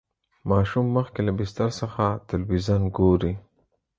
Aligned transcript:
ماشوم 0.49 0.85
مخکې 0.97 1.19
له 1.27 1.31
بستر 1.39 1.69
څخه 1.81 2.05
تلویزیون 2.29 2.81
ګوري. 2.97 3.33